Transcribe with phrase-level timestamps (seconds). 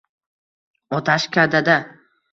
[0.99, 1.77] otashkadada